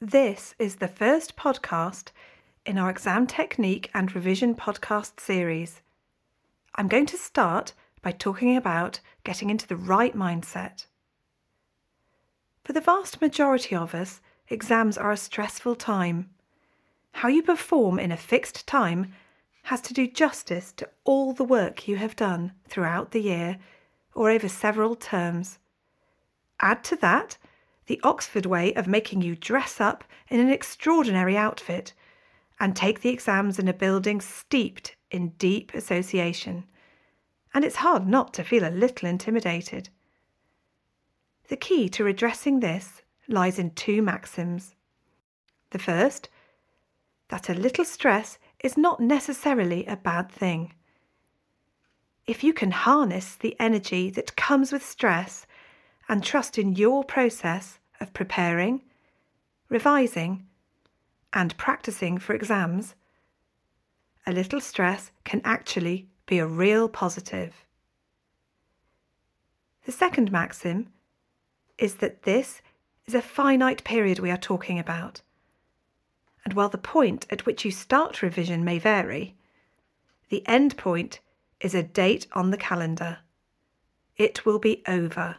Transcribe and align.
This 0.00 0.54
is 0.58 0.76
the 0.76 0.88
first 0.88 1.36
podcast 1.36 2.08
in 2.66 2.76
our 2.76 2.90
exam 2.90 3.26
technique 3.26 3.90
and 3.94 4.14
revision 4.14 4.54
podcast 4.54 5.18
series. 5.18 5.80
I'm 6.74 6.86
going 6.86 7.06
to 7.06 7.16
start 7.16 7.72
by 8.02 8.12
talking 8.12 8.58
about 8.58 9.00
getting 9.24 9.48
into 9.48 9.66
the 9.66 9.74
right 9.74 10.14
mindset. 10.14 10.84
For 12.62 12.74
the 12.74 12.82
vast 12.82 13.22
majority 13.22 13.74
of 13.74 13.94
us, 13.94 14.20
exams 14.50 14.98
are 14.98 15.12
a 15.12 15.16
stressful 15.16 15.76
time. 15.76 16.28
How 17.12 17.28
you 17.28 17.42
perform 17.42 17.98
in 17.98 18.12
a 18.12 18.18
fixed 18.18 18.66
time 18.66 19.14
has 19.62 19.80
to 19.80 19.94
do 19.94 20.06
justice 20.06 20.72
to 20.72 20.90
all 21.04 21.32
the 21.32 21.42
work 21.42 21.88
you 21.88 21.96
have 21.96 22.16
done 22.16 22.52
throughout 22.68 23.12
the 23.12 23.22
year 23.22 23.56
or 24.14 24.28
over 24.28 24.50
several 24.50 24.94
terms. 24.94 25.58
Add 26.60 26.84
to 26.84 26.96
that 26.96 27.38
the 27.86 28.00
Oxford 28.02 28.46
way 28.46 28.74
of 28.74 28.86
making 28.86 29.22
you 29.22 29.36
dress 29.36 29.80
up 29.80 30.04
in 30.28 30.40
an 30.40 30.50
extraordinary 30.50 31.36
outfit 31.36 31.92
and 32.58 32.74
take 32.74 33.00
the 33.00 33.10
exams 33.10 33.58
in 33.58 33.68
a 33.68 33.72
building 33.72 34.20
steeped 34.20 34.96
in 35.10 35.28
deep 35.38 35.72
association. 35.74 36.64
And 37.54 37.64
it's 37.64 37.76
hard 37.76 38.06
not 38.06 38.34
to 38.34 38.44
feel 38.44 38.66
a 38.66 38.70
little 38.70 39.08
intimidated. 39.08 39.88
The 41.48 41.56
key 41.56 41.88
to 41.90 42.04
redressing 42.04 42.60
this 42.60 43.02
lies 43.28 43.58
in 43.58 43.70
two 43.70 44.02
maxims. 44.02 44.74
The 45.70 45.78
first, 45.78 46.28
that 47.28 47.48
a 47.48 47.54
little 47.54 47.84
stress 47.84 48.38
is 48.62 48.76
not 48.76 49.00
necessarily 49.00 49.84
a 49.86 49.96
bad 49.96 50.30
thing. 50.30 50.72
If 52.26 52.42
you 52.42 52.52
can 52.52 52.72
harness 52.72 53.36
the 53.36 53.56
energy 53.60 54.10
that 54.10 54.36
comes 54.36 54.72
with 54.72 54.84
stress 54.84 55.46
and 56.08 56.22
trust 56.22 56.58
in 56.58 56.74
your 56.74 57.04
process 57.04 57.78
of 58.00 58.12
preparing, 58.12 58.82
revising, 59.68 60.46
and 61.32 61.56
practicing 61.56 62.18
for 62.18 62.34
exams, 62.34 62.94
a 64.26 64.32
little 64.32 64.60
stress 64.60 65.10
can 65.24 65.40
actually 65.44 66.08
be 66.26 66.38
a 66.38 66.46
real 66.46 66.88
positive. 66.88 67.64
The 69.84 69.92
second 69.92 70.32
maxim 70.32 70.88
is 71.78 71.96
that 71.96 72.22
this 72.22 72.60
is 73.06 73.14
a 73.14 73.22
finite 73.22 73.84
period 73.84 74.18
we 74.18 74.30
are 74.30 74.36
talking 74.36 74.78
about. 74.78 75.22
And 76.44 76.54
while 76.54 76.68
the 76.68 76.78
point 76.78 77.26
at 77.30 77.46
which 77.46 77.64
you 77.64 77.70
start 77.70 78.22
revision 78.22 78.64
may 78.64 78.78
vary, 78.78 79.36
the 80.28 80.46
end 80.46 80.76
point 80.76 81.20
is 81.60 81.74
a 81.74 81.82
date 81.82 82.26
on 82.32 82.50
the 82.50 82.56
calendar. 82.56 83.18
It 84.16 84.44
will 84.44 84.58
be 84.58 84.82
over. 84.88 85.36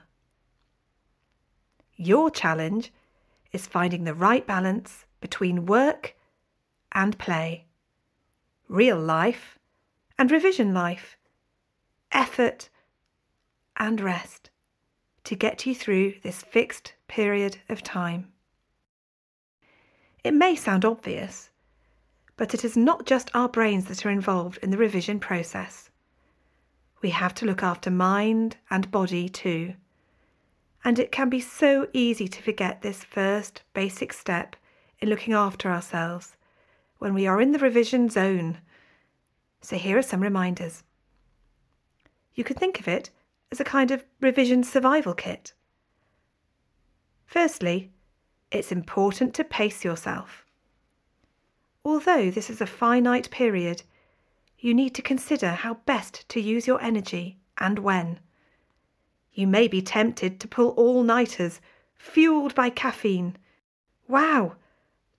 Your 2.00 2.30
challenge 2.30 2.94
is 3.52 3.66
finding 3.66 4.04
the 4.04 4.14
right 4.14 4.46
balance 4.46 5.06
between 5.20 5.66
work 5.66 6.16
and 6.92 7.18
play, 7.18 7.66
real 8.68 9.00
life 9.00 9.58
and 10.18 10.30
revision 10.32 10.76
life, 10.76 11.18
effort 12.12 12.70
and 13.78 14.00
rest 14.00 14.52
to 15.24 15.36
get 15.36 15.66
you 15.66 15.74
through 15.74 16.14
this 16.22 16.44
fixed 16.44 16.94
period 17.08 17.58
of 17.68 17.82
time. 17.82 18.32
It 20.24 20.36
may 20.36 20.56
sound 20.56 20.86
obvious, 20.86 21.50
but 22.36 22.54
it 22.54 22.64
is 22.64 22.78
not 22.78 23.08
just 23.08 23.32
our 23.34 23.50
brains 23.50 23.86
that 23.86 24.06
are 24.06 24.12
involved 24.12 24.60
in 24.62 24.70
the 24.70 24.78
revision 24.78 25.20
process. 25.20 25.90
We 27.02 27.10
have 27.10 27.34
to 27.36 27.46
look 27.46 27.64
after 27.64 27.90
mind 27.90 28.58
and 28.70 28.92
body 28.92 29.30
too 29.30 29.74
and 30.84 31.00
it 31.00 31.12
can 31.12 31.30
be 31.30 31.40
so 31.40 31.88
easy 31.94 32.28
to 32.28 32.42
forget 32.42 32.82
this 32.82 33.04
first 33.04 33.64
basic 33.74 34.14
step 34.14 34.56
in 35.00 35.10
looking 35.10 35.34
after 35.34 35.70
ourselves 35.70 36.36
when 37.00 37.14
we 37.14 37.28
are 37.28 37.42
in 37.42 37.52
the 37.52 37.60
revision 37.60 38.10
zone. 38.10 38.60
So, 39.62 39.78
here 39.78 39.98
are 39.98 40.04
some 40.04 40.22
reminders. 40.22 40.84
You 42.34 42.44
could 42.44 42.58
think 42.58 42.80
of 42.80 42.88
it 42.88 43.10
as 43.52 43.60
a 43.60 43.64
kind 43.66 43.92
of 43.92 44.06
revision 44.22 44.64
survival 44.64 45.14
kit. 45.14 45.54
Firstly, 47.26 47.92
it's 48.52 48.72
important 48.72 49.34
to 49.36 49.44
pace 49.44 49.84
yourself. 49.84 50.46
Although 51.84 52.32
this 52.32 52.50
is 52.50 52.62
a 52.62 52.68
finite 52.68 53.30
period, 53.32 53.84
you 54.60 54.74
need 54.74 54.96
to 54.96 55.02
consider 55.02 55.52
how 55.52 55.76
best 55.86 56.28
to 56.30 56.42
use 56.42 56.68
your 56.68 56.82
energy 56.82 57.38
and 57.58 57.80
when. 57.80 58.20
You 59.38 59.46
may 59.46 59.68
be 59.68 59.84
tempted 59.84 60.40
to 60.40 60.48
pull 60.48 60.70
all 60.70 61.04
nighters, 61.04 61.62
fueled 61.94 62.56
by 62.56 62.72
caffeine. 62.72 63.38
Wow! 64.08 64.56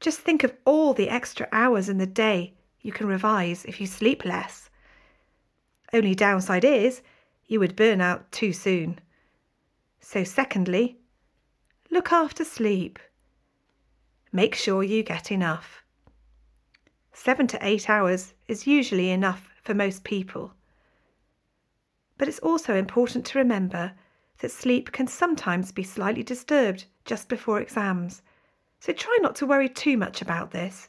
Just 0.01 0.19
think 0.19 0.43
of 0.43 0.57
all 0.65 0.93
the 0.93 1.09
extra 1.09 1.49
hours 1.53 1.89
in 1.89 1.99
the 1.99 2.07
day 2.07 2.55
you 2.81 2.91
can 2.91 3.07
revise 3.07 3.65
if 3.65 3.81
you 3.81 3.87
sleep 3.87 4.25
less. 4.25 4.71
Only 5.93 6.17
downside 6.17 6.65
is 6.65 7.01
you 7.47 7.61
would 7.61 7.77
burn 7.77 8.01
out 8.01 8.33
too 8.33 8.53
soon. 8.53 8.99
So, 10.01 10.25
secondly, 10.25 10.99
look 11.89 12.11
after 12.11 12.45
sleep. 12.45 12.99
Make 14.33 14.57
sure 14.57 14.83
you 14.83 15.05
get 15.05 15.31
enough. 15.31 15.85
Seven 17.13 17.47
to 17.47 17.59
eight 17.65 17.89
hours 17.89 18.35
is 18.49 18.67
usually 18.67 19.11
enough 19.11 19.49
for 19.63 19.75
most 19.75 20.03
people. 20.03 20.55
But 22.17 22.27
it's 22.27 22.41
also 22.41 22.75
important 22.75 23.25
to 23.27 23.39
remember 23.39 23.93
that 24.39 24.51
sleep 24.51 24.93
can 24.93 25.07
sometimes 25.07 25.73
be 25.73 25.83
slightly 25.83 26.23
disturbed 26.23 26.85
just 27.05 27.29
before 27.29 27.61
exams, 27.61 28.23
so 28.81 28.93
try 28.93 29.19
not 29.21 29.35
to 29.37 29.47
worry 29.47 29.69
too 29.69 29.97
much 29.97 30.23
about 30.23 30.51
this, 30.51 30.89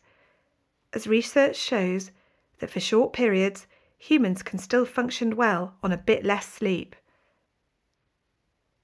as 0.94 1.08
research 1.08 1.56
shows 1.56 2.12
that 2.60 2.70
for 2.70 2.80
short 2.80 3.14
periods, 3.14 3.68
humans 3.98 4.44
can 4.44 4.60
still 4.60 4.86
function 4.86 5.36
well 5.36 5.76
on 5.84 5.92
a 5.92 5.98
bit 5.98 6.24
less 6.24 6.48
sleep. 6.48 6.96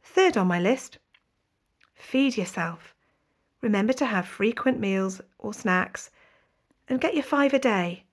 Third 0.04 0.38
on 0.38 0.48
my 0.48 0.60
list, 0.60 0.98
feed 1.94 2.38
yourself. 2.38 2.94
Remember 3.62 3.94
to 3.94 4.06
have 4.06 4.28
frequent 4.28 4.80
meals 4.80 5.22
or 5.40 5.54
snacks 5.54 6.12
and 6.88 7.02
get 7.02 7.16
your 7.16 7.24
five 7.24 7.54
a 7.54 7.60
day. 7.60 8.04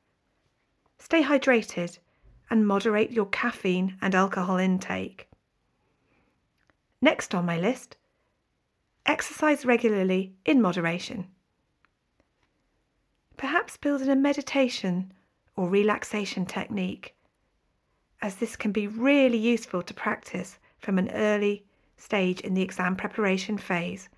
Stay 0.98 1.22
hydrated 1.22 1.98
and 2.48 2.66
moderate 2.66 3.10
your 3.10 3.26
caffeine 3.26 3.96
and 4.00 4.14
alcohol 4.14 4.56
intake. 4.56 5.28
Next 7.04 7.34
on 7.34 7.44
my 7.44 7.58
list, 7.58 7.96
exercise 9.04 9.66
regularly 9.66 10.36
in 10.44 10.62
moderation. 10.62 11.26
Perhaps 13.36 13.76
build 13.76 14.02
in 14.02 14.08
a 14.08 14.14
meditation 14.14 15.12
or 15.56 15.68
relaxation 15.68 16.46
technique, 16.46 17.16
as 18.20 18.36
this 18.36 18.54
can 18.54 18.70
be 18.70 18.86
really 18.86 19.36
useful 19.36 19.82
to 19.82 19.92
practice 19.92 20.60
from 20.78 20.96
an 20.96 21.10
early 21.10 21.64
stage 21.96 22.40
in 22.40 22.54
the 22.54 22.62
exam 22.62 22.94
preparation 22.94 23.58
phase 23.58 24.08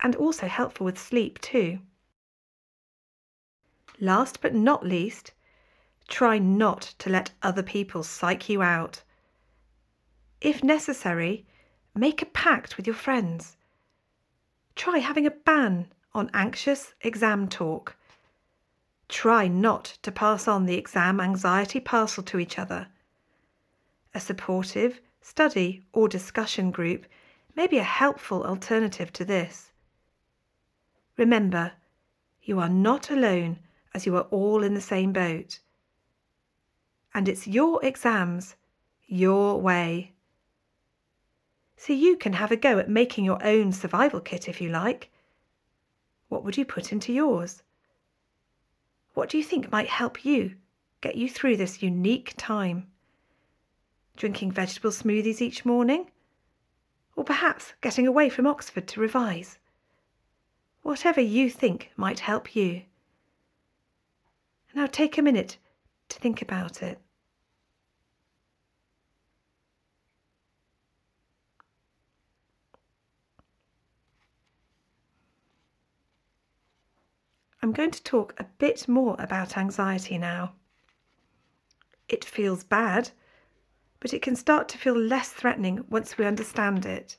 and 0.00 0.16
also 0.16 0.46
helpful 0.46 0.86
with 0.86 0.98
sleep 0.98 1.38
too. 1.42 1.80
Last 4.00 4.40
but 4.40 4.54
not 4.54 4.86
least, 4.86 5.32
try 6.08 6.38
not 6.38 6.94
to 6.98 7.10
let 7.10 7.32
other 7.42 7.62
people 7.62 8.02
psych 8.02 8.48
you 8.48 8.62
out. 8.62 9.02
If 10.40 10.64
necessary, 10.64 11.46
Make 11.94 12.22
a 12.22 12.26
pact 12.26 12.76
with 12.76 12.86
your 12.86 12.94
friends. 12.94 13.56
Try 14.76 14.98
having 14.98 15.26
a 15.26 15.30
ban 15.30 15.88
on 16.14 16.30
anxious 16.32 16.94
exam 17.00 17.48
talk. 17.48 17.96
Try 19.08 19.48
not 19.48 19.98
to 20.02 20.12
pass 20.12 20.46
on 20.46 20.66
the 20.66 20.76
exam 20.76 21.20
anxiety 21.20 21.80
parcel 21.80 22.22
to 22.24 22.38
each 22.38 22.58
other. 22.58 22.88
A 24.14 24.20
supportive 24.20 25.00
study 25.20 25.84
or 25.92 26.08
discussion 26.08 26.70
group 26.70 27.06
may 27.56 27.66
be 27.66 27.78
a 27.78 27.82
helpful 27.82 28.44
alternative 28.44 29.12
to 29.14 29.24
this. 29.24 29.72
Remember, 31.16 31.72
you 32.42 32.58
are 32.60 32.68
not 32.68 33.10
alone 33.10 33.58
as 33.92 34.06
you 34.06 34.16
are 34.16 34.28
all 34.30 34.62
in 34.62 34.74
the 34.74 34.80
same 34.80 35.12
boat. 35.12 35.58
And 37.12 37.28
it's 37.28 37.46
your 37.46 37.84
exams, 37.84 38.54
your 39.06 39.60
way. 39.60 40.12
So 41.80 41.94
you 41.94 42.18
can 42.18 42.34
have 42.34 42.52
a 42.52 42.56
go 42.56 42.78
at 42.78 42.90
making 42.90 43.24
your 43.24 43.42
own 43.42 43.72
survival 43.72 44.20
kit 44.20 44.50
if 44.50 44.60
you 44.60 44.68
like. 44.68 45.10
What 46.28 46.44
would 46.44 46.58
you 46.58 46.66
put 46.66 46.92
into 46.92 47.10
yours? 47.10 47.62
What 49.14 49.30
do 49.30 49.38
you 49.38 49.42
think 49.42 49.72
might 49.72 49.88
help 49.88 50.22
you 50.22 50.56
get 51.00 51.14
you 51.14 51.26
through 51.26 51.56
this 51.56 51.82
unique 51.82 52.34
time? 52.36 52.88
Drinking 54.14 54.52
vegetable 54.52 54.90
smoothies 54.90 55.40
each 55.40 55.64
morning? 55.64 56.10
Or 57.16 57.24
perhaps 57.24 57.72
getting 57.80 58.06
away 58.06 58.28
from 58.28 58.46
Oxford 58.46 58.86
to 58.88 59.00
revise? 59.00 59.58
Whatever 60.82 61.22
you 61.22 61.48
think 61.48 61.92
might 61.96 62.20
help 62.20 62.54
you. 62.54 62.82
Now 64.74 64.84
take 64.84 65.16
a 65.16 65.22
minute 65.22 65.56
to 66.10 66.18
think 66.18 66.42
about 66.42 66.82
it. 66.82 67.00
I'm 77.62 77.72
going 77.72 77.90
to 77.90 78.02
talk 78.02 78.34
a 78.38 78.46
bit 78.58 78.88
more 78.88 79.16
about 79.18 79.58
anxiety 79.58 80.16
now. 80.16 80.54
It 82.08 82.24
feels 82.24 82.64
bad, 82.64 83.10
but 84.00 84.14
it 84.14 84.22
can 84.22 84.34
start 84.34 84.68
to 84.70 84.78
feel 84.78 84.96
less 84.96 85.28
threatening 85.28 85.84
once 85.90 86.16
we 86.16 86.24
understand 86.24 86.86
it. 86.86 87.16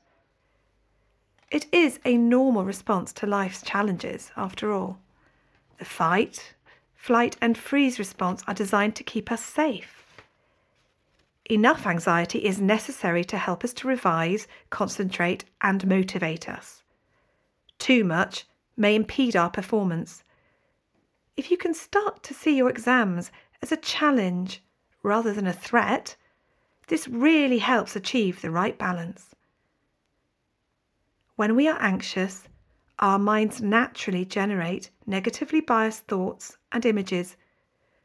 It 1.51 1.67
is 1.71 1.99
a 2.05 2.17
normal 2.17 2.65
response 2.65 3.13
to 3.13 3.27
life's 3.27 3.61
challenges, 3.61 4.31
after 4.35 4.71
all. 4.71 4.99
The 5.77 5.85
fight, 5.85 6.55
flight, 6.95 7.37
and 7.41 7.57
freeze 7.57 7.99
response 7.99 8.43
are 8.47 8.53
designed 8.53 8.95
to 8.95 9.03
keep 9.03 9.31
us 9.31 9.43
safe. 9.45 10.05
Enough 11.45 11.85
anxiety 11.85 12.45
is 12.45 12.61
necessary 12.61 13.23
to 13.25 13.37
help 13.37 13.63
us 13.63 13.73
to 13.73 13.87
revise, 13.87 14.47
concentrate, 14.69 15.45
and 15.61 15.85
motivate 15.85 16.47
us. 16.47 16.83
Too 17.77 18.03
much 18.03 18.45
may 18.77 18.95
impede 18.95 19.35
our 19.35 19.49
performance. 19.49 20.23
If 21.41 21.49
you 21.49 21.57
can 21.57 21.73
start 21.73 22.21
to 22.21 22.35
see 22.35 22.55
your 22.55 22.69
exams 22.69 23.31
as 23.63 23.71
a 23.71 23.75
challenge 23.77 24.61
rather 25.01 25.33
than 25.33 25.47
a 25.47 25.53
threat, 25.67 26.15
this 26.85 27.07
really 27.07 27.57
helps 27.57 27.95
achieve 27.95 28.41
the 28.41 28.51
right 28.51 28.77
balance. 28.77 29.33
When 31.37 31.55
we 31.55 31.67
are 31.67 31.81
anxious, 31.81 32.47
our 32.99 33.17
minds 33.17 33.59
naturally 33.59 34.23
generate 34.23 34.91
negatively 35.07 35.61
biased 35.61 36.05
thoughts 36.05 36.59
and 36.71 36.85
images. 36.85 37.37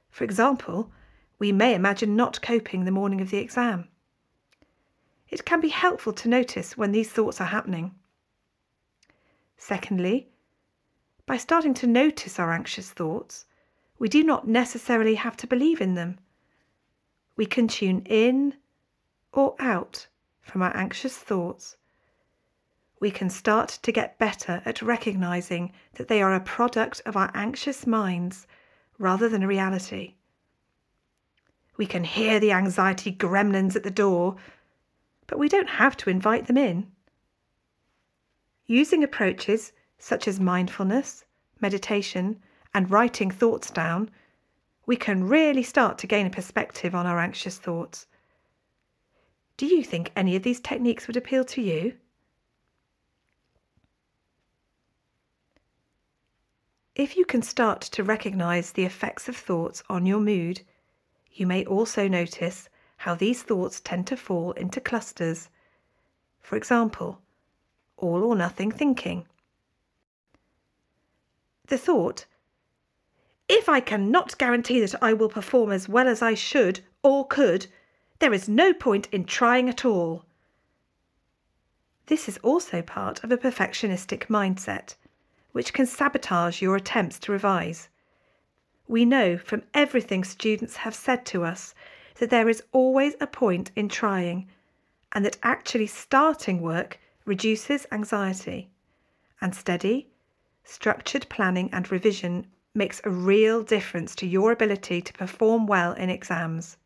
For 0.08 0.24
example, 0.24 0.90
we 1.38 1.52
may 1.52 1.74
imagine 1.74 2.16
not 2.16 2.40
coping 2.40 2.86
the 2.86 2.90
morning 2.90 3.20
of 3.20 3.28
the 3.28 3.36
exam. 3.36 3.88
It 5.28 5.44
can 5.44 5.60
be 5.60 5.68
helpful 5.68 6.14
to 6.14 6.30
notice 6.30 6.78
when 6.78 6.92
these 6.92 7.12
thoughts 7.12 7.38
are 7.42 7.52
happening. 7.52 7.94
Secondly, 9.58 10.30
by 11.26 11.36
starting 11.36 11.74
to 11.74 11.86
notice 11.86 12.38
our 12.38 12.52
anxious 12.52 12.90
thoughts, 12.90 13.44
we 13.98 14.08
do 14.08 14.22
not 14.22 14.46
necessarily 14.48 15.16
have 15.16 15.36
to 15.36 15.46
believe 15.46 15.80
in 15.80 15.94
them. 15.94 16.18
We 17.36 17.46
can 17.46 17.68
tune 17.68 18.02
in 18.06 18.54
or 19.32 19.56
out 19.58 20.06
from 20.40 20.62
our 20.62 20.74
anxious 20.76 21.16
thoughts, 21.16 21.76
we 22.98 23.10
can 23.10 23.28
start 23.28 23.68
to 23.82 23.92
get 23.92 24.18
better 24.18 24.62
at 24.64 24.80
recognizing 24.80 25.72
that 25.94 26.08
they 26.08 26.22
are 26.22 26.34
a 26.34 26.40
product 26.40 27.02
of 27.04 27.16
our 27.16 27.30
anxious 27.34 27.86
minds 27.86 28.46
rather 28.98 29.28
than 29.28 29.42
a 29.42 29.46
reality. 29.46 30.14
We 31.76 31.84
can 31.84 32.04
hear 32.04 32.40
the 32.40 32.52
anxiety 32.52 33.12
gremlins 33.12 33.76
at 33.76 33.82
the 33.82 33.90
door, 33.90 34.36
but 35.26 35.38
we 35.38 35.48
don't 35.48 35.68
have 35.68 35.96
to 35.98 36.10
invite 36.10 36.46
them 36.46 36.56
in. 36.56 36.90
Using 38.66 39.04
approaches 39.04 39.72
such 39.98 40.28
as 40.28 40.38
mindfulness, 40.38 41.24
meditation, 41.60 42.40
and 42.74 42.90
writing 42.90 43.30
thoughts 43.30 43.70
down, 43.70 44.10
we 44.86 44.96
can 44.96 45.24
really 45.24 45.62
start 45.62 45.98
to 45.98 46.06
gain 46.06 46.26
a 46.26 46.30
perspective 46.30 46.94
on 46.94 47.06
our 47.06 47.18
anxious 47.18 47.58
thoughts 47.58 48.06
do 49.56 49.64
you 49.64 49.82
think 49.82 50.12
any 50.14 50.36
of 50.36 50.42
these 50.42 50.60
techniques 50.60 51.06
would 51.06 51.16
appeal 51.16 51.42
to 51.46 51.62
you? 51.62 51.96
If 56.94 57.16
you 57.16 57.24
can 57.24 57.40
start 57.40 57.80
to 57.80 58.04
recognize 58.04 58.72
the 58.72 58.84
effects 58.84 59.28
of 59.30 59.36
thoughts 59.36 59.82
on 59.88 60.04
your 60.04 60.20
mood, 60.20 60.60
you 61.32 61.46
may 61.46 61.64
also 61.64 62.06
notice 62.06 62.68
how 62.98 63.14
these 63.14 63.42
thoughts 63.42 63.80
tend 63.80 64.06
to 64.08 64.16
fall 64.16 64.52
into 64.52 64.80
clusters. 64.80 65.48
For 66.40 66.56
example, 66.56 67.22
all 67.96 68.22
or 68.22 68.36
nothing 68.36 68.70
thinking. 68.70 69.26
The 71.66 71.78
thought, 71.78 72.26
if 73.48 73.68
I 73.68 73.80
cannot 73.80 74.38
guarantee 74.38 74.80
that 74.80 75.02
I 75.02 75.12
will 75.12 75.28
perform 75.28 75.70
as 75.70 75.88
well 75.88 76.08
as 76.08 76.22
I 76.22 76.34
should 76.34 76.80
or 77.02 77.26
could, 77.26 77.66
there 78.18 78.32
is 78.32 78.48
no 78.48 78.72
point 78.72 79.08
in 79.12 79.24
trying 79.24 79.68
at 79.68 79.84
all. 79.84 80.24
This 82.06 82.28
is 82.28 82.38
also 82.38 82.82
part 82.82 83.22
of 83.24 83.32
a 83.32 83.36
perfectionistic 83.36 84.26
mindset, 84.26 84.94
which 85.52 85.72
can 85.72 85.86
sabotage 85.86 86.62
your 86.62 86.76
attempts 86.76 87.18
to 87.20 87.32
revise. 87.32 87.88
We 88.88 89.04
know 89.04 89.36
from 89.36 89.64
everything 89.74 90.22
students 90.22 90.76
have 90.76 90.94
said 90.94 91.26
to 91.26 91.44
us 91.44 91.74
that 92.16 92.30
there 92.30 92.48
is 92.48 92.62
always 92.72 93.14
a 93.20 93.26
point 93.26 93.72
in 93.74 93.88
trying, 93.88 94.48
and 95.12 95.24
that 95.24 95.38
actually 95.42 95.88
starting 95.88 96.60
work 96.60 96.98
reduces 97.24 97.86
anxiety. 97.90 98.70
And 99.40 99.54
steady, 99.54 100.08
structured 100.66 101.26
planning 101.28 101.70
and 101.72 101.90
revision 101.90 102.46
makes 102.74 103.00
a 103.04 103.10
real 103.10 103.62
difference 103.62 104.14
to 104.16 104.26
your 104.26 104.52
ability 104.52 105.00
to 105.00 105.12
perform 105.14 105.66
well 105.66 105.92
in 105.92 106.10
exams. 106.10 106.76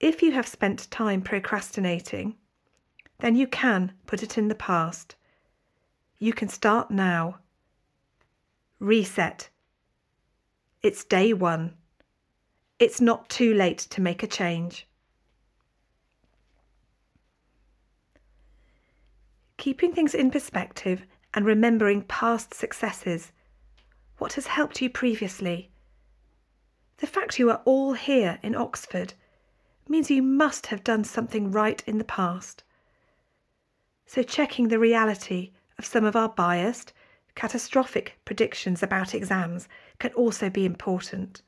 If 0.00 0.22
you 0.22 0.32
have 0.32 0.48
spent 0.48 0.90
time 0.90 1.22
procrastinating, 1.22 2.34
then 3.20 3.36
you 3.36 3.46
can 3.46 3.92
put 4.06 4.22
it 4.22 4.36
in 4.36 4.48
the 4.48 4.54
past. 4.54 5.14
You 6.18 6.32
can 6.32 6.48
start 6.48 6.90
now. 6.90 7.38
Reset. 8.80 9.48
It's 10.82 11.04
day 11.04 11.32
one. 11.32 11.76
It's 12.80 13.00
not 13.00 13.28
too 13.28 13.54
late 13.54 13.78
to 13.78 14.00
make 14.00 14.24
a 14.24 14.26
change. 14.26 14.88
Keeping 19.56 19.92
things 19.92 20.16
in 20.16 20.32
perspective 20.32 21.04
and 21.34 21.46
remembering 21.46 22.02
past 22.02 22.54
successes. 22.54 23.32
What 24.18 24.34
has 24.34 24.46
helped 24.46 24.82
you 24.82 24.90
previously? 24.90 25.70
The 26.98 27.06
fact 27.06 27.38
you 27.38 27.50
are 27.50 27.62
all 27.64 27.94
here 27.94 28.38
in 28.42 28.54
Oxford 28.54 29.14
means 29.88 30.10
you 30.10 30.22
must 30.22 30.66
have 30.66 30.84
done 30.84 31.04
something 31.04 31.50
right 31.50 31.82
in 31.86 31.98
the 31.98 32.04
past. 32.04 32.62
So, 34.06 34.22
checking 34.22 34.68
the 34.68 34.78
reality 34.78 35.52
of 35.78 35.86
some 35.86 36.04
of 36.04 36.14
our 36.14 36.28
biased, 36.28 36.92
catastrophic 37.34 38.18
predictions 38.24 38.82
about 38.82 39.14
exams 39.14 39.68
can 39.98 40.12
also 40.12 40.50
be 40.50 40.64
important. 40.64 41.42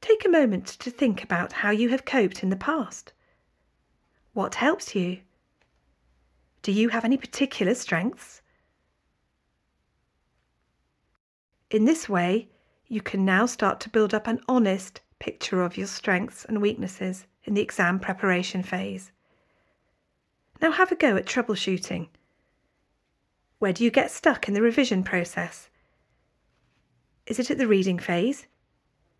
Take 0.00 0.24
a 0.24 0.30
moment 0.30 0.66
to 0.66 0.90
think 0.90 1.22
about 1.22 1.52
how 1.52 1.70
you 1.70 1.90
have 1.90 2.04
coped 2.04 2.42
in 2.42 2.50
the 2.50 2.56
past. 2.56 3.12
What 4.32 4.56
helps 4.56 4.94
you? 4.94 5.20
Do 6.62 6.72
you 6.72 6.90
have 6.90 7.04
any 7.04 7.16
particular 7.16 7.74
strengths? 7.74 8.42
In 11.70 11.86
this 11.86 12.08
way, 12.08 12.48
you 12.86 13.00
can 13.00 13.24
now 13.24 13.46
start 13.46 13.80
to 13.80 13.88
build 13.88 14.12
up 14.12 14.26
an 14.26 14.40
honest, 14.48 15.00
picture 15.20 15.62
of 15.62 15.76
your 15.76 15.86
strengths 15.86 16.44
and 16.44 16.60
weaknesses 16.60 17.26
in 17.44 17.54
the 17.54 17.62
exam 17.62 17.98
preparation 17.98 18.62
phase. 18.62 19.12
Now 20.60 20.72
have 20.72 20.92
a 20.92 20.96
go 20.96 21.16
at 21.16 21.24
troubleshooting. 21.24 22.08
Where 23.58 23.72
do 23.72 23.84
you 23.84 23.90
get 23.90 24.10
stuck 24.10 24.48
in 24.48 24.54
the 24.54 24.62
revision 24.62 25.02
process? 25.02 25.70
Is 27.26 27.38
it 27.38 27.50
at 27.50 27.58
the 27.58 27.68
reading 27.68 27.98
phase? 27.98 28.46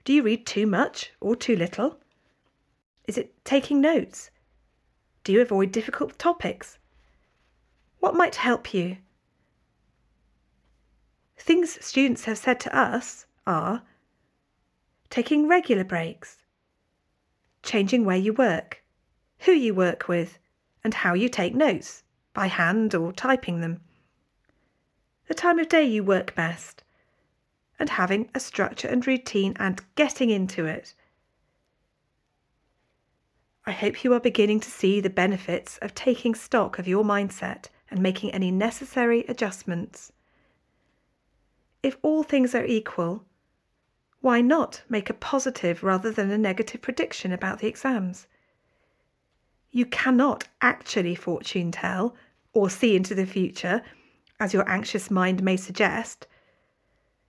Do 0.04 0.12
you 0.12 0.22
read 0.22 0.46
too 0.46 0.66
much 0.66 1.12
or 1.20 1.36
too 1.36 1.56
little? 1.56 2.00
Is 3.06 3.16
it 3.16 3.44
taking 3.44 3.80
notes? 3.80 4.30
Do 5.24 5.32
you 5.32 5.40
avoid 5.40 5.72
difficult 5.72 6.18
topics? 6.18 6.78
What 8.00 8.14
might 8.14 8.36
help 8.36 8.74
you? 8.74 8.96
Things 11.36 11.82
students 11.84 12.24
have 12.24 12.38
said 12.38 12.58
to 12.60 12.76
us 12.76 13.26
are 13.46 13.82
taking 15.10 15.48
regular 15.48 15.84
breaks, 15.84 16.38
changing 17.62 18.04
where 18.04 18.16
you 18.16 18.32
work, 18.32 18.82
who 19.40 19.52
you 19.52 19.74
work 19.74 20.08
with, 20.08 20.38
and 20.82 20.94
how 20.94 21.14
you 21.14 21.28
take 21.28 21.54
notes, 21.54 22.02
by 22.32 22.46
hand 22.46 22.94
or 22.94 23.12
typing 23.12 23.60
them, 23.60 23.80
the 25.26 25.34
time 25.34 25.58
of 25.58 25.68
day 25.68 25.84
you 25.84 26.02
work 26.02 26.34
best, 26.34 26.82
and 27.78 27.90
having 27.90 28.30
a 28.34 28.40
structure 28.40 28.88
and 28.88 29.06
routine 29.06 29.54
and 29.58 29.80
getting 29.94 30.30
into 30.30 30.64
it. 30.64 30.94
I 33.66 33.72
hope 33.72 34.04
you 34.04 34.12
are 34.14 34.20
beginning 34.20 34.60
to 34.60 34.70
see 34.70 35.00
the 35.00 35.10
benefits 35.10 35.78
of 35.78 35.94
taking 35.94 36.34
stock 36.34 36.78
of 36.78 36.88
your 36.88 37.04
mindset 37.04 37.66
and 37.90 38.00
making 38.00 38.30
any 38.30 38.50
necessary 38.50 39.24
adjustments. 39.28 40.12
If 41.82 41.96
all 42.02 42.22
things 42.22 42.54
are 42.54 42.64
equal, 42.64 43.24
why 44.20 44.40
not 44.40 44.82
make 44.88 45.08
a 45.08 45.14
positive 45.14 45.82
rather 45.82 46.10
than 46.10 46.30
a 46.30 46.38
negative 46.38 46.82
prediction 46.82 47.32
about 47.32 47.60
the 47.60 47.66
exams? 47.68 48.26
You 49.70 49.86
cannot 49.86 50.48
actually 50.60 51.14
fortune 51.14 51.72
tell 51.72 52.14
or 52.52 52.68
see 52.68 52.96
into 52.96 53.14
the 53.14 53.24
future, 53.24 53.82
as 54.38 54.52
your 54.52 54.68
anxious 54.68 55.10
mind 55.10 55.42
may 55.42 55.56
suggest. 55.56 56.26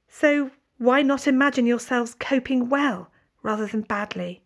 So, 0.10 0.52
why 0.78 1.02
not 1.02 1.28
imagine 1.28 1.66
yourselves 1.66 2.16
coping 2.16 2.68
well 2.68 3.12
rather 3.44 3.68
than 3.68 3.82
badly? 3.82 4.42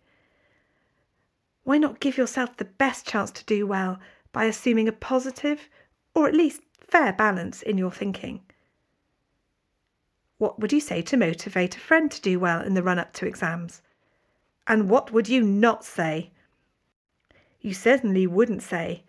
Why 1.64 1.78
not 1.78 2.00
give 2.00 2.18
yourself 2.18 2.58
the 2.58 2.66
best 2.66 3.08
chance 3.08 3.32
to 3.32 3.46
do 3.46 3.66
well 3.66 4.00
by 4.32 4.46
assuming 4.46 4.88
a 4.88 4.92
positive 4.92 5.70
or 6.16 6.28
at 6.28 6.34
least 6.34 6.62
fair 6.80 7.14
balance 7.14 7.62
in 7.62 7.78
your 7.78 7.92
thinking? 7.92 8.42
What 10.38 10.60
would 10.60 10.74
you 10.74 10.80
say 10.80 11.02
to 11.04 11.18
motivate 11.18 11.76
a 11.76 11.80
friend 11.80 12.10
to 12.12 12.22
do 12.22 12.40
well 12.40 12.62
in 12.62 12.74
the 12.74 12.84
run 12.84 13.00
up 13.00 13.14
to 13.14 13.28
exams? 13.28 13.82
And 14.68 14.90
what 14.90 15.12
would 15.12 15.30
you 15.30 15.42
not 15.42 15.86
say? 15.86 16.32
You 17.62 17.74
certainly 17.74 18.26
wouldn't 18.26 18.64
say, 18.64 19.04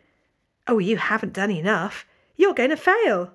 Oh, 0.66 0.78
you 0.78 0.96
haven't 0.96 1.32
done 1.32 1.50
enough. 1.50 2.06
You're 2.36 2.54
going 2.54 2.70
to 2.70 2.76
fail. 2.76 3.32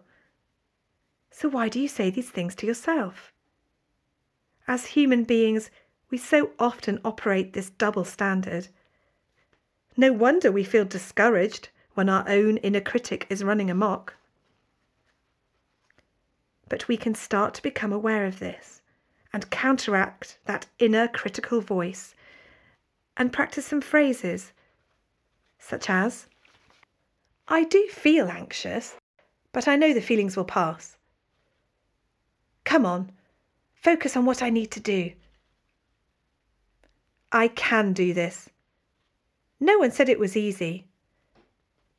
So 1.31 1.47
why 1.49 1.69
do 1.69 1.79
you 1.79 1.87
say 1.87 2.09
these 2.09 2.29
things 2.29 2.55
to 2.55 2.67
yourself? 2.67 3.31
As 4.67 4.87
human 4.87 5.23
beings, 5.23 5.71
we 6.09 6.17
so 6.17 6.51
often 6.59 6.99
operate 7.03 7.53
this 7.53 7.69
double 7.69 8.03
standard. 8.03 8.67
No 9.95 10.11
wonder 10.11 10.51
we 10.51 10.63
feel 10.63 10.85
discouraged 10.85 11.69
when 12.01 12.09
our 12.09 12.27
own 12.27 12.57
inner 12.57 12.81
critic 12.81 13.27
is 13.29 13.43
running 13.43 13.69
amok. 13.69 14.15
But 16.67 16.87
we 16.87 16.97
can 16.97 17.13
start 17.13 17.53
to 17.53 17.61
become 17.61 17.93
aware 17.93 18.25
of 18.25 18.39
this 18.39 18.81
and 19.31 19.51
counteract 19.51 20.39
that 20.45 20.65
inner 20.79 21.07
critical 21.07 21.61
voice 21.61 22.15
and 23.15 23.31
practice 23.31 23.67
some 23.67 23.81
phrases 23.81 24.51
such 25.59 25.91
as 25.91 26.25
I 27.47 27.65
do 27.65 27.87
feel 27.91 28.29
anxious, 28.29 28.95
but 29.51 29.67
I 29.67 29.75
know 29.75 29.93
the 29.93 30.01
feelings 30.01 30.35
will 30.35 30.43
pass. 30.43 30.97
Come 32.63 32.83
on, 32.83 33.11
focus 33.75 34.17
on 34.17 34.25
what 34.25 34.41
I 34.41 34.49
need 34.49 34.71
to 34.71 34.79
do. 34.79 35.11
I 37.31 37.47
can 37.47 37.93
do 37.93 38.11
this. 38.11 38.49
No 39.59 39.77
one 39.77 39.91
said 39.91 40.09
it 40.09 40.17
was 40.17 40.35
easy, 40.35 40.87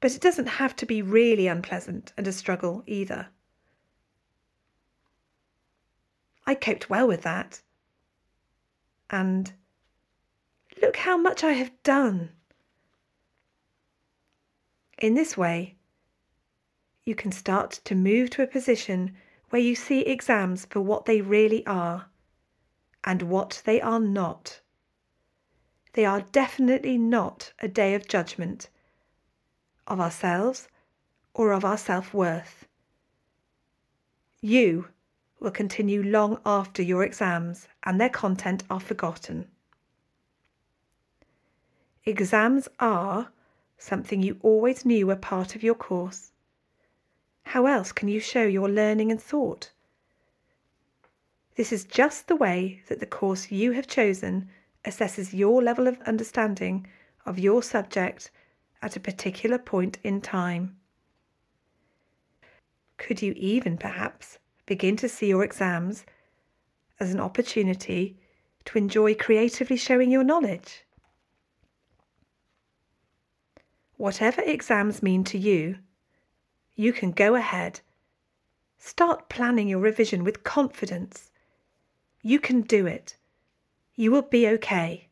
but 0.03 0.17
it 0.17 0.21
doesn't 0.21 0.49
have 0.49 0.75
to 0.75 0.85
be 0.85 1.01
really 1.01 1.47
unpleasant 1.47 2.13
and 2.17 2.27
a 2.27 2.33
struggle 2.33 2.83
either. 2.87 3.29
I 6.45 6.57
coped 6.57 6.91
well 6.91 7.07
with 7.07 7.23
that. 7.23 7.63
And 9.11 9.53
look 10.83 10.97
how 10.97 11.17
much 11.17 11.45
I 11.45 11.53
have 11.53 11.71
done. 11.85 12.31
In 14.99 15.15
this 15.15 15.37
way, 15.37 15.77
you 17.05 17.15
can 17.15 17.31
start 17.31 17.71
to 17.85 17.95
move 17.95 18.31
to 18.31 18.43
a 18.43 18.49
position 18.49 19.15
where 19.51 19.63
you 19.63 19.77
see 19.77 20.01
exams 20.01 20.65
for 20.65 20.81
what 20.81 21.05
they 21.05 21.21
really 21.21 21.65
are 21.65 22.07
and 23.05 23.23
what 23.23 23.63
they 23.65 23.81
are 23.81 24.01
not. 24.01 24.63
They 25.93 26.05
are 26.05 26.23
definitely 26.33 26.99
not 26.99 27.53
a 27.61 27.69
day 27.69 27.95
of 27.95 28.09
judgment 28.09 28.69
of 29.87 30.01
ourselves 30.01 30.69
or 31.35 31.53
of 31.53 31.65
our 31.65 31.79
self 31.79 32.13
worth. 32.13 32.67
You 34.41 34.89
will 35.41 35.51
continue 35.51 36.03
long 36.03 36.41
after 36.47 36.83
your 36.83 37.03
exams 37.05 37.69
and 37.85 38.01
their 38.01 38.09
content 38.09 38.63
are 38.71 38.81
forgotten. 38.81 39.49
Exams 42.05 42.69
are 42.81 43.31
something 43.79 44.23
you 44.23 44.39
always 44.43 44.85
knew 44.85 45.07
were 45.07 45.17
part 45.17 45.55
of 45.55 45.63
your 45.63 45.75
course. 45.75 46.33
How 47.45 47.67
else 47.67 47.93
can 47.93 48.09
you 48.09 48.21
show 48.21 48.45
your 48.45 48.69
learning 48.69 49.11
and 49.11 49.21
thought? 49.21 49.73
This 51.57 51.73
is 51.73 51.85
just 51.85 52.29
the 52.29 52.37
way 52.37 52.83
that 52.89 52.99
the 52.99 53.07
course 53.07 53.51
you 53.51 53.73
have 53.73 53.87
chosen 53.87 54.49
assesses 54.85 55.33
your 55.33 55.63
level 55.63 55.87
of 55.87 56.01
understanding 56.03 56.87
of 57.27 57.39
your 57.39 57.63
subject 57.63 58.31
at 58.83 58.97
a 58.97 59.01
particular 59.01 59.59
point 59.59 59.99
in 60.03 60.21
time. 60.21 60.77
Could 62.99 63.23
you 63.23 63.33
even 63.37 63.79
perhaps 63.79 64.39
begin 64.67 64.97
to 64.97 65.09
see 65.09 65.29
your 65.29 65.45
exams 65.45 66.05
as 67.01 67.13
an 67.13 67.21
opportunity 67.21 68.19
to 68.65 68.79
enjoy 68.79 69.15
creatively 69.15 69.77
showing 69.77 70.11
your 70.11 70.25
knowledge? 70.25 70.85
Whatever 73.97 74.43
exams 74.43 75.03
mean 75.03 75.25
to 75.25 75.39
you, 75.39 75.79
you 76.75 76.93
can 76.93 77.13
go 77.13 77.35
ahead. 77.35 77.81
Start 78.79 79.29
planning 79.29 79.69
your 79.69 79.79
revision 79.79 80.25
with 80.25 80.43
confidence. 80.43 81.31
You 82.23 82.41
can 82.41 82.63
do 82.63 82.87
it. 82.87 83.17
You 83.95 84.11
will 84.11 84.23
be 84.23 84.49
okay. 84.49 85.09